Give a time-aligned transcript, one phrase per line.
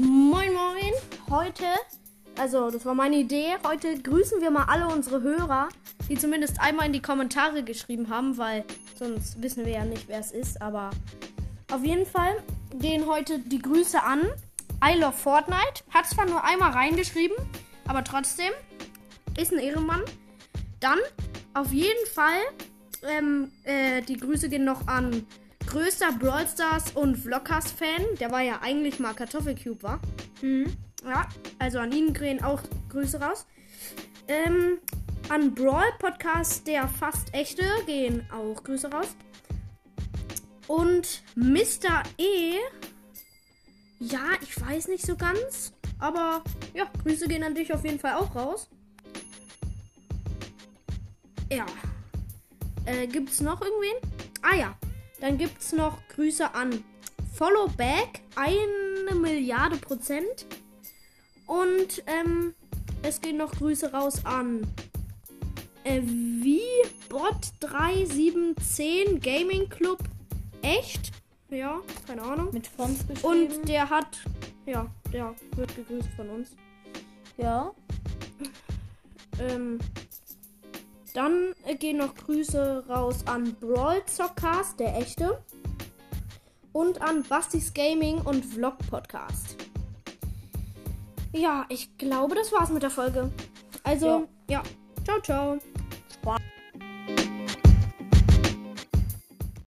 [0.00, 0.92] Moin Moin,
[1.28, 1.64] heute,
[2.38, 5.70] also das war meine Idee, heute grüßen wir mal alle unsere Hörer,
[6.08, 8.62] die zumindest einmal in die Kommentare geschrieben haben, weil
[8.96, 10.90] sonst wissen wir ja nicht, wer es ist, aber
[11.72, 12.40] auf jeden Fall
[12.78, 14.22] gehen heute die Grüße an
[14.84, 17.36] I Love Fortnite, hat zwar nur einmal reingeschrieben,
[17.88, 18.52] aber trotzdem
[19.36, 20.02] ist ein Ehrenmann.
[20.78, 21.00] Dann
[21.54, 22.38] auf jeden Fall
[23.16, 25.26] ähm, äh, die Grüße gehen noch an
[25.68, 28.02] größter Brawl Stars und Vloggers Fan.
[28.18, 30.00] Der war ja eigentlich mal Kartoffelcube, war.
[30.40, 30.74] Mhm.
[31.04, 33.46] Ja, also an ihn gehen auch Grüße raus.
[34.28, 34.78] Ähm,
[35.28, 39.14] an Brawl Podcast, der fast echte, gehen auch Grüße raus.
[40.66, 42.02] Und Mr.
[42.16, 42.54] E.
[44.00, 45.74] Ja, ich weiß nicht so ganz.
[45.98, 48.68] Aber ja, Grüße gehen an dich auf jeden Fall auch raus.
[51.52, 51.66] Ja.
[52.86, 54.10] Äh, gibt's noch irgendwen?
[54.42, 54.74] Ah ja,
[55.20, 56.84] dann gibt es noch Grüße an
[57.36, 60.46] Followback, eine Milliarde Prozent.
[61.46, 62.54] Und ähm,
[63.02, 64.62] es gehen noch Grüße raus an
[65.84, 66.00] äh,
[67.10, 69.98] VBot3710 Gaming Club.
[70.62, 71.12] Echt?
[71.50, 72.48] Ja, keine Ahnung.
[72.52, 73.20] Mit Franz geschrieben.
[73.58, 74.18] Und der hat,
[74.66, 76.50] ja, der wird gegrüßt von uns.
[77.38, 77.72] Ja.
[79.40, 79.78] Ähm,
[81.18, 85.42] dann äh, gehen noch Grüße raus an Brawl Zockcast, der echte.
[86.70, 89.56] Und an Bastis Gaming und Vlog Podcast.
[91.32, 93.32] Ja, ich glaube, das war's mit der Folge.
[93.82, 94.62] Also, ja.
[95.08, 95.18] ja.
[95.20, 95.58] Ciao,
[96.22, 96.37] ciao.